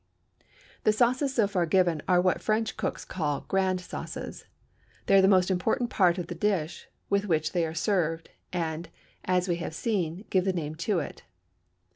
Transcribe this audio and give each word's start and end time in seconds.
The 0.83 0.93
sauces 0.93 1.35
so 1.35 1.47
far 1.47 1.67
given 1.67 2.01
are 2.07 2.19
what 2.19 2.41
French 2.41 2.75
cooks 2.75 3.05
call 3.05 3.41
"grand 3.41 3.79
sauces." 3.81 4.45
They 5.05 5.13
are 5.13 5.21
the 5.21 5.27
most 5.27 5.51
important 5.51 5.91
part 5.91 6.17
of 6.17 6.25
the 6.25 6.33
dish 6.33 6.87
with 7.11 7.25
which 7.25 7.51
they 7.51 7.63
are 7.67 7.75
served, 7.75 8.29
and, 8.51 8.89
as 9.25 9.47
we 9.47 9.57
have 9.57 9.75
seen, 9.75 10.25
give 10.31 10.43
the 10.45 10.53
name 10.53 10.73
to 10.89 10.97
it. 10.97 11.21